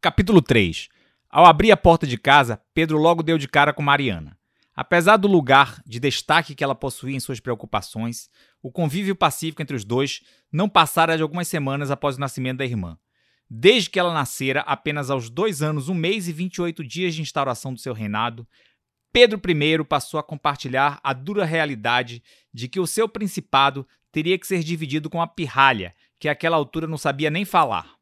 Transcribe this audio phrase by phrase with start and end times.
[0.00, 0.88] Capítulo 3
[1.28, 4.38] Ao abrir a porta de casa, Pedro logo deu de cara com Mariana.
[4.72, 8.30] Apesar do lugar de destaque que ela possuía em suas preocupações,
[8.62, 10.20] o convívio pacífico entre os dois
[10.52, 12.96] não passara de algumas semanas após o nascimento da irmã.
[13.50, 17.74] Desde que ela nascera, apenas aos dois anos, um mês e 28 dias de instauração
[17.74, 18.46] do seu reinado,
[19.12, 22.22] Pedro I passou a compartilhar a dura realidade
[22.54, 26.86] de que o seu principado teria que ser dividido com a pirralha, que àquela altura
[26.86, 27.97] não sabia nem falar.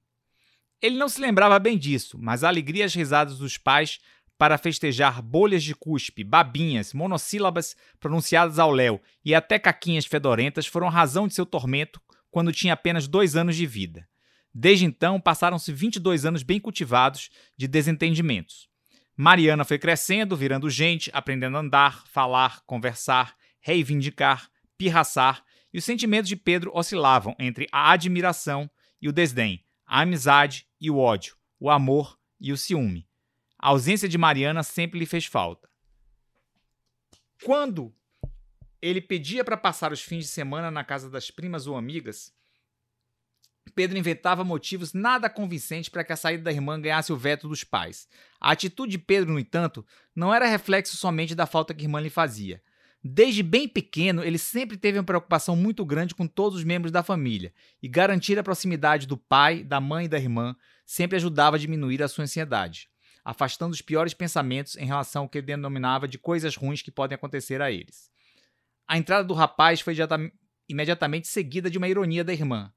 [0.81, 3.99] Ele não se lembrava bem disso, mas a alegria e as risadas dos pais
[4.39, 10.89] para festejar bolhas de cuspe, babinhas, monossílabas pronunciadas ao léu e até caquinhas fedorentas foram
[10.89, 12.01] razão de seu tormento
[12.31, 14.07] quando tinha apenas dois anos de vida.
[14.55, 18.69] Desde então, passaram-se 22 anos bem cultivados de desentendimentos.
[19.17, 26.29] Mariana foi crescendo, virando gente, aprendendo a andar, falar, conversar, reivindicar, pirraçar, e os sentimentos
[26.29, 31.71] de Pedro oscilavam entre a admiração e o desdém, a amizade e o ódio, o
[31.71, 33.09] amor e o ciúme.
[33.59, 35.69] A ausência de Mariana sempre lhe fez falta.
[37.45, 37.95] Quando
[38.81, 42.35] ele pedia para passar os fins de semana na casa das primas ou amigas,
[43.75, 47.63] Pedro inventava motivos nada convincentes para que a saída da irmã ganhasse o veto dos
[47.63, 48.09] pais.
[48.41, 52.01] A atitude de Pedro, no entanto, não era reflexo somente da falta que a irmã
[52.01, 52.63] lhe fazia.
[53.03, 57.03] Desde bem pequeno, ele sempre teve uma preocupação muito grande com todos os membros da
[57.03, 57.53] família,
[57.83, 62.03] e garantir a proximidade do pai, da mãe e da irmã sempre ajudava a diminuir
[62.03, 62.89] a sua ansiedade,
[63.25, 67.15] afastando os piores pensamentos em relação ao que ele denominava de coisas ruins que podem
[67.15, 68.11] acontecer a eles.
[68.89, 69.95] A entrada do rapaz foi
[70.69, 72.73] imediatamente seguida de uma ironia da irmã.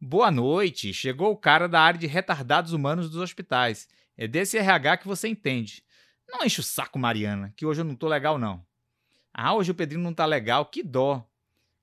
[0.00, 3.88] Boa noite, chegou o cara da área de retardados humanos dos hospitais.
[4.16, 5.82] É desse RH que você entende.
[6.28, 8.64] Não enche o saco, Mariana, que hoje eu não tô legal, não.
[9.36, 11.28] Ah, hoje o Pedrinho não tá legal, que dó.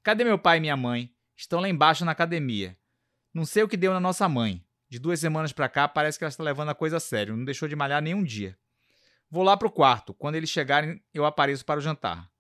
[0.01, 1.13] Cadê meu pai e minha mãe?
[1.35, 2.77] Estão lá embaixo na academia.
[3.33, 4.63] Não sei o que deu na nossa mãe.
[4.87, 7.35] De duas semanas pra cá, parece que ela está levando a coisa a sério.
[7.35, 8.57] Não deixou de malhar nenhum dia.
[9.29, 10.13] Vou lá pro quarto.
[10.13, 12.31] Quando eles chegarem, eu apareço para o jantar.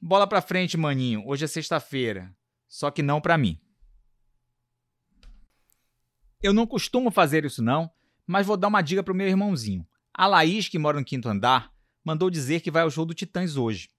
[0.00, 1.22] Bola pra frente, maninho.
[1.26, 2.34] Hoje é sexta-feira.
[2.66, 3.60] Só que não pra mim.
[6.42, 7.90] Eu não costumo fazer isso não,
[8.26, 9.86] mas vou dar uma dica pro meu irmãozinho.
[10.14, 11.72] A Laís, que mora no quinto andar,
[12.04, 13.90] mandou dizer que vai ao show do Titãs hoje.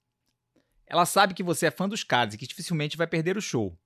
[0.87, 3.77] Ela sabe que você é fã dos caras e que dificilmente vai perder o show.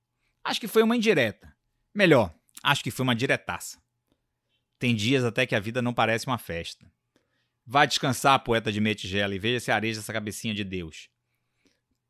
[0.44, 1.54] Acho que foi uma indireta.
[1.94, 2.32] Melhor,
[2.62, 3.82] acho que foi uma diretaça.
[4.78, 6.90] Tem dias até que a vida não parece uma festa.
[7.64, 11.08] Vá descansar, poeta de metigela, e veja se areja essa cabecinha de Deus.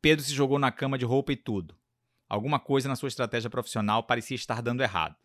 [0.01, 1.77] Pedro se jogou na cama de roupa e tudo.
[2.27, 5.15] Alguma coisa na sua estratégia profissional parecia estar dando errado.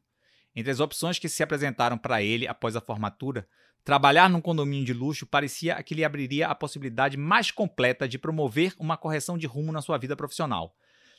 [0.59, 3.47] Entre as opções que se apresentaram para ele após a formatura,
[3.85, 8.75] trabalhar num condomínio de luxo parecia que lhe abriria a possibilidade mais completa de promover
[8.77, 10.75] uma correção de rumo na sua vida profissional.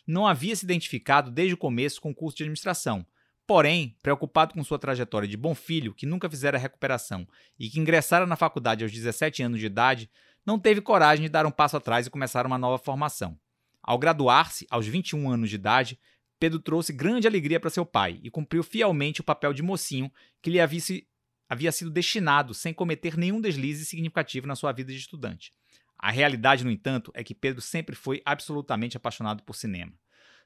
[0.06, 3.06] Não havia se identificado desde o começo com o curso de administração.
[3.48, 7.26] Porém, preocupado com sua trajetória de bom filho, que nunca fizera recuperação
[7.58, 10.10] e que ingressara na faculdade aos 17 anos de idade,
[10.46, 13.40] não teve coragem de dar um passo atrás e começar uma nova formação.
[13.82, 15.98] Ao graduar-se, aos 21 anos de idade,
[16.40, 20.12] Pedro trouxe grande alegria para seu pai e cumpriu fielmente o papel de mocinho
[20.42, 21.08] que lhe havia, se,
[21.50, 25.52] havia sido destinado sem cometer nenhum deslize significativo na sua vida de estudante.
[25.98, 29.92] A realidade, no entanto, é que Pedro sempre foi absolutamente apaixonado por cinema.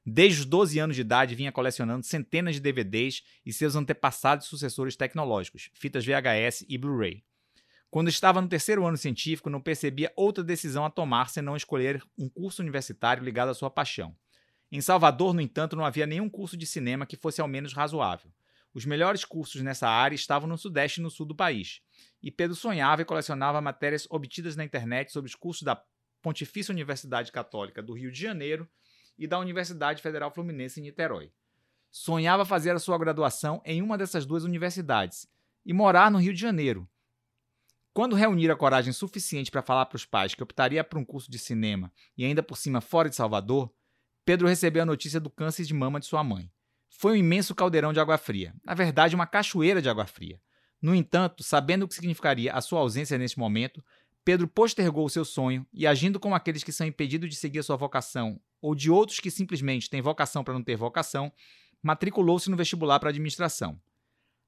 [0.04, 4.96] Desde os 12 anos de idade, vinha colecionando centenas de DVDs e seus antepassados sucessores
[4.96, 7.24] tecnológicos, fitas VHS e Blu-ray.
[7.90, 12.28] Quando estava no terceiro ano científico, não percebia outra decisão a tomar senão escolher um
[12.28, 14.16] curso universitário ligado à sua paixão.
[14.76, 18.32] Em Salvador, no entanto, não havia nenhum curso de cinema que fosse ao menos razoável.
[18.74, 21.80] Os melhores cursos nessa área estavam no Sudeste e no Sul do país.
[22.24, 25.80] E Pedro sonhava e colecionava matérias obtidas na internet sobre os cursos da
[26.24, 28.68] Pontifícia Universidade Católica do Rio de Janeiro
[29.16, 31.32] e da Universidade Federal Fluminense em Niterói.
[31.92, 35.28] Sonhava fazer a sua graduação em uma dessas duas universidades
[35.64, 36.90] e morar no Rio de Janeiro.
[37.94, 41.30] Quando reunir a coragem suficiente para falar para os pais que optaria por um curso
[41.30, 43.72] de cinema e ainda por cima fora de Salvador,
[44.26, 46.50] Pedro recebeu a notícia do câncer de mama de sua mãe.
[46.90, 50.40] Foi um imenso caldeirão de água fria, na verdade, uma cachoeira de água fria.
[50.82, 53.84] No entanto, sabendo o que significaria a sua ausência neste momento,
[54.24, 57.64] Pedro postergou o seu sonho e, agindo como aqueles que são impedidos de seguir a
[57.64, 61.32] sua vocação, ou de outros que simplesmente têm vocação para não ter vocação,
[61.82, 63.80] matriculou-se no vestibular para administração.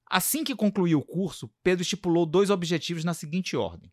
[0.10, 3.92] Assim que concluiu o curso, Pedro estipulou dois objetivos na seguinte ordem.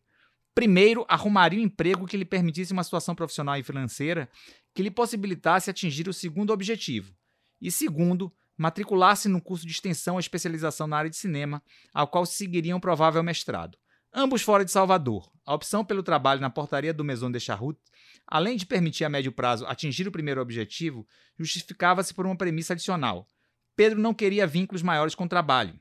[0.55, 4.29] Primeiro, arrumaria um emprego que lhe permitisse uma situação profissional e financeira
[4.73, 7.13] que lhe possibilitasse atingir o segundo objetivo.
[7.59, 11.61] E segundo, matricular-se no curso de extensão ou especialização na área de cinema,
[11.93, 13.77] ao qual seguiria um provável mestrado.
[14.13, 15.31] Ambos fora de Salvador.
[15.45, 17.81] A opção pelo trabalho na portaria do Maison de Charroute,
[18.27, 21.07] além de permitir a médio prazo atingir o primeiro objetivo,
[21.37, 23.27] justificava-se por uma premissa adicional.
[23.75, 25.79] Pedro não queria vínculos maiores com o trabalho.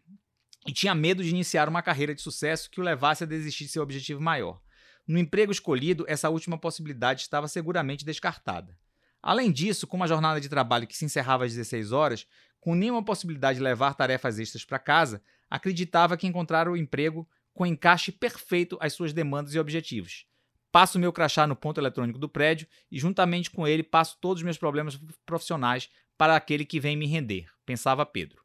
[0.67, 3.71] E tinha medo de iniciar uma carreira de sucesso que o levasse a desistir de
[3.71, 4.61] seu objetivo maior.
[5.07, 8.77] No emprego escolhido, essa última possibilidade estava seguramente descartada.
[9.21, 12.27] Além disso, com uma jornada de trabalho que se encerrava às 16 horas,
[12.61, 17.67] com nenhuma possibilidade de levar tarefas extras para casa, acreditava que encontrara o emprego com
[17.67, 20.27] encaixe perfeito às suas demandas e objetivos.
[20.71, 24.45] Passo meu crachá no ponto eletrônico do prédio e, juntamente com ele, passo todos os
[24.45, 28.42] meus problemas profissionais para aquele que vem me render, pensava Pedro.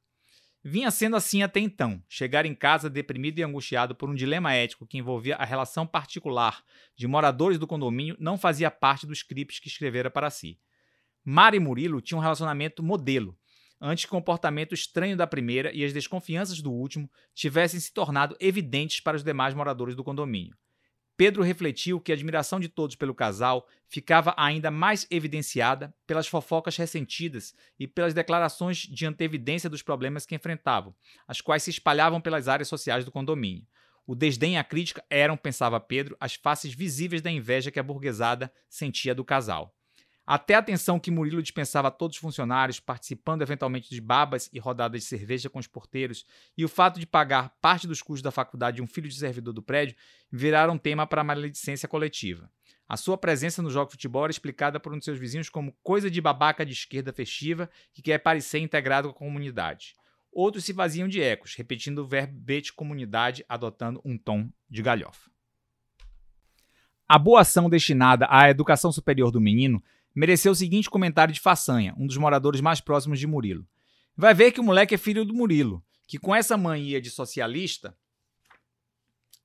[0.70, 2.04] Vinha sendo assim até então.
[2.10, 6.62] Chegar em casa deprimido e angustiado por um dilema ético que envolvia a relação particular
[6.94, 10.60] de moradores do condomínio não fazia parte dos scripts que escrevera para si.
[11.24, 13.34] Mara e Murilo tinham um relacionamento modelo,
[13.80, 18.36] antes que o comportamento estranho da primeira e as desconfianças do último tivessem se tornado
[18.38, 20.54] evidentes para os demais moradores do condomínio.
[21.18, 26.78] Pedro refletiu que a admiração de todos pelo casal ficava ainda mais evidenciada pelas fofocas
[26.78, 30.96] ressentidas e pelas declarações de antevidência dos problemas que enfrentavam,
[31.28, 33.66] as quais se espalhavam pelas áreas sociais do condomínio.
[34.06, 37.84] O desdém e a crítica eram, pensava Pedro, as faces visíveis da inveja que a
[37.84, 39.77] burguesada sentia do casal.
[40.30, 44.60] Até a atenção que Murilo dispensava a todos os funcionários, participando eventualmente de babas e
[44.60, 46.26] rodadas de cerveja com os porteiros,
[46.58, 49.54] e o fato de pagar parte dos custos da faculdade de um filho de servidor
[49.54, 49.96] do prédio,
[50.30, 52.52] viraram tema para a maledicência coletiva.
[52.90, 55.74] A sua presença no jogo de futebol era explicada por um de seus vizinhos como
[55.82, 59.96] coisa de babaca de esquerda festiva que quer parecer integrado com a comunidade.
[60.30, 65.32] Outros se faziam de ecos, repetindo o verbete comunidade, adotando um tom de galhofa.
[67.10, 69.82] A boa ação destinada à educação superior do menino
[70.18, 73.68] mereceu o seguinte comentário de façanha, um dos moradores mais próximos de Murilo.
[74.16, 77.96] Vai ver que o moleque é filho do Murilo, que com essa mania de socialista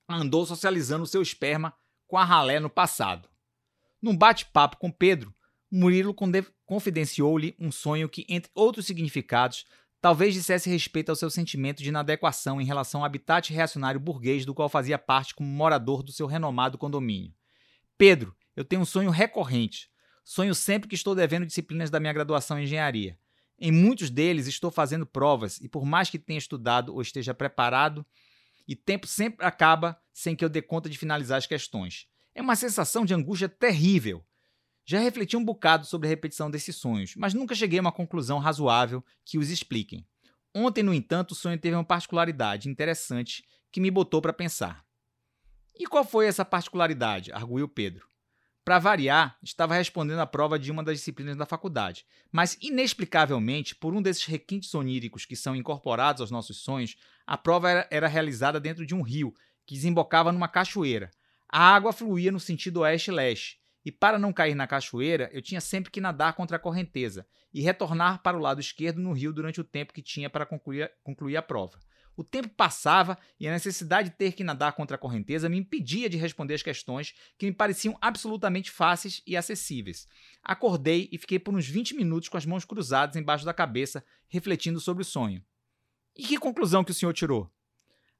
[0.08, 1.74] andou socializando o seu esperma
[2.06, 3.28] com a ralé no passado.
[4.00, 5.34] Num bate-papo com Pedro,
[5.70, 6.16] Murilo
[6.64, 9.66] confidenciou-lhe um sonho que, entre outros significados,
[10.00, 14.54] talvez dissesse respeito ao seu sentimento de inadequação em relação ao habitat reacionário burguês do
[14.54, 17.34] qual fazia parte como morador do seu renomado condomínio.
[17.98, 19.91] Pedro, eu tenho um sonho recorrente.
[20.24, 23.18] Sonho sempre que estou devendo disciplinas da minha graduação em engenharia.
[23.58, 28.04] Em muitos deles estou fazendo provas e por mais que tenha estudado ou esteja preparado,
[28.66, 32.06] e tempo sempre acaba sem que eu dê conta de finalizar as questões.
[32.34, 34.24] É uma sensação de angústia terrível.
[34.84, 38.38] Já refleti um bocado sobre a repetição desses sonhos, mas nunca cheguei a uma conclusão
[38.38, 40.06] razoável que os expliquem.
[40.54, 44.84] Ontem, no entanto, o sonho teve uma particularidade interessante que me botou para pensar.
[45.78, 47.32] E qual foi essa particularidade?
[47.32, 48.11] arguiu Pedro.
[48.64, 53.92] Para variar, estava respondendo a prova de uma das disciplinas da faculdade, mas inexplicavelmente, por
[53.92, 58.60] um desses requintes oníricos que são incorporados aos nossos sonhos, a prova era, era realizada
[58.60, 59.34] dentro de um rio
[59.66, 61.10] que desembocava numa cachoeira.
[61.48, 65.90] A água fluía no sentido oeste-leste, e para não cair na cachoeira, eu tinha sempre
[65.90, 69.64] que nadar contra a correnteza e retornar para o lado esquerdo no rio durante o
[69.64, 71.80] tempo que tinha para concluir, concluir a prova.
[72.14, 76.10] O tempo passava e a necessidade de ter que nadar contra a correnteza me impedia
[76.10, 80.06] de responder as questões que me pareciam absolutamente fáceis e acessíveis.
[80.42, 84.78] Acordei e fiquei por uns 20 minutos com as mãos cruzadas embaixo da cabeça, refletindo
[84.78, 85.42] sobre o sonho.
[86.14, 87.50] E que conclusão que o senhor tirou?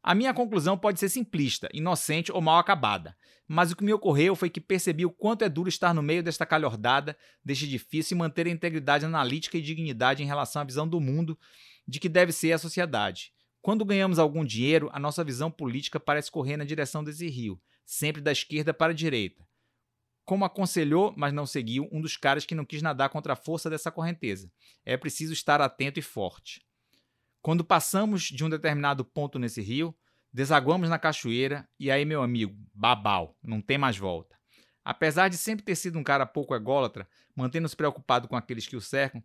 [0.03, 3.17] A minha conclusão pode ser simplista, inocente ou mal acabada,
[3.47, 6.25] mas o que me ocorreu foi que percebi o quanto é duro estar no meio
[6.25, 10.89] desta calhordada, deste difícil e manter a integridade analítica e dignidade em relação à visão
[10.89, 11.39] do mundo
[11.87, 13.33] de que deve ser a sociedade.
[13.63, 18.21] Quando ganhamos algum dinheiro, a nossa visão política parece correr na direção desse rio, sempre
[18.21, 19.47] da esquerda para a direita.
[20.25, 23.71] Como aconselhou, mas não seguiu, um dos caras que não quis nadar contra a força
[23.71, 24.51] dessa correnteza.
[24.85, 26.67] É preciso estar atento e forte.
[27.41, 29.97] Quando passamos de um determinado ponto nesse rio,
[30.33, 34.37] desaguamos na cachoeira e aí, meu amigo, babau, não tem mais volta.
[34.85, 38.81] Apesar de sempre ter sido um cara pouco ególatra, mantendo-se preocupado com aqueles que o
[38.81, 39.23] cercam,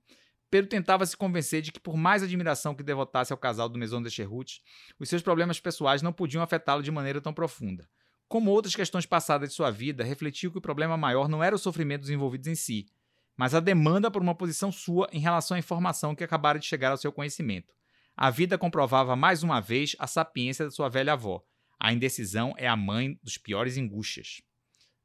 [0.49, 4.01] Pedro tentava se convencer de que, por mais admiração que devotasse ao casal do Maison
[4.01, 4.61] de Cherrut,
[4.97, 7.87] os seus problemas pessoais não podiam afetá-lo de maneira tão profunda.
[8.27, 11.59] Como outras questões passadas de sua vida, refletiu que o problema maior não era o
[11.59, 12.87] sofrimento dos envolvidos em si,
[13.35, 16.91] mas a demanda por uma posição sua em relação à informação que acabara de chegar
[16.91, 17.73] ao seu conhecimento.
[18.15, 21.43] A vida comprovava mais uma vez a sapiência da sua velha avó.
[21.79, 24.41] A indecisão é a mãe dos piores angústias.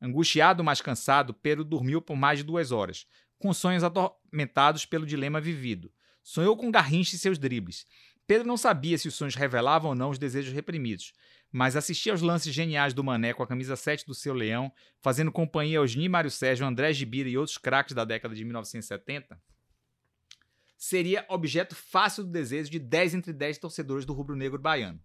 [0.00, 3.06] Angustiado, mas cansado, Pedro dormiu por mais de duas horas,
[3.42, 5.92] com sonhos atormentados pelo dilema vivido.
[6.22, 7.84] Sonhou com Garrincha e seus dribles.
[8.24, 11.12] Pedro não sabia se os sonhos revelavam ou não os desejos reprimidos,
[11.50, 15.32] mas assistia aos lances geniais do Mané com a camisa 7 do seu leão, fazendo
[15.32, 19.36] companhia aos Ni Mário Sérgio, André Gibira e outros craques da década de 1970,
[20.78, 25.00] seria objeto fácil do desejo de 10 entre 10 torcedores do rubro-negro baiano.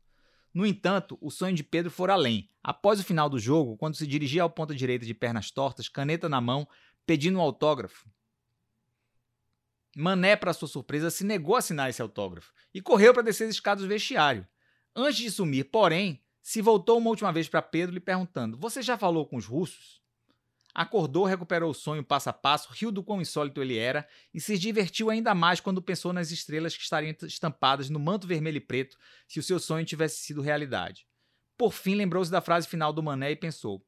[0.53, 2.49] No entanto, o sonho de Pedro foi além.
[2.63, 6.29] Após o final do jogo, quando se dirigia ao ponta direita de pernas tortas, caneta
[6.29, 6.67] na mão,
[7.03, 8.07] pedindo um autógrafo,
[9.99, 13.55] Mané, para sua surpresa, se negou a assinar esse autógrafo e correu para descer as
[13.55, 14.47] escadas do vestiário.
[14.95, 18.95] Antes de sumir, porém, se voltou uma última vez para Pedro lhe perguntando: Você já
[18.95, 19.99] falou com os russos?
[20.71, 24.55] Acordou, recuperou o sonho passo a passo, riu do quão insólito ele era e se
[24.59, 28.95] divertiu ainda mais quando pensou nas estrelas que estariam estampadas no manto vermelho e preto
[29.27, 31.07] se o seu sonho tivesse sido realidade.
[31.57, 33.83] Por fim, lembrou-se da frase final do Mané e pensou: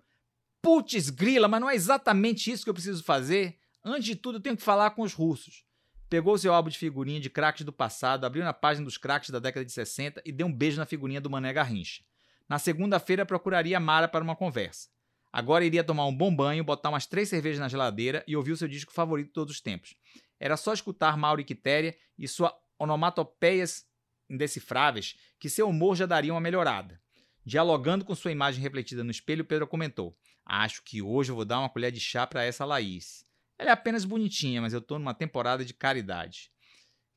[0.59, 3.59] Putz, grila, mas não é exatamente isso que eu preciso fazer?
[3.85, 5.68] Antes de tudo, eu tenho que falar com os russos.
[6.09, 9.37] Pegou seu álbum de figurinha de craques do passado, abriu na página dos craques da
[9.37, 12.03] década de 60 e deu um beijo na figurinha do Mané Garrincha.
[12.47, 14.89] Na segunda-feira, procuraria Mara para uma conversa.
[15.31, 18.57] Agora iria tomar um bom banho, botar umas três cervejas na geladeira e ouvir o
[18.57, 19.95] seu disco favorito de todos os tempos.
[20.39, 23.85] Era só escutar Mauro e Quitéria e sua onomatopeias
[24.27, 26.99] indecifráveis que seu humor já daria uma melhorada.
[27.45, 31.59] Dialogando com sua imagem refletida no espelho, Pedro comentou: Acho que hoje eu vou dar
[31.59, 33.28] uma colher de chá para essa Laís.
[33.59, 36.49] Ela é apenas bonitinha, mas eu tô numa temporada de caridade.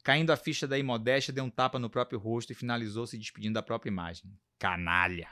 [0.02, 3.54] Caindo a ficha da imodéstia, deu um tapa no próprio rosto e finalizou se despedindo
[3.54, 4.24] da própria imagem.
[4.58, 5.28] Canalha!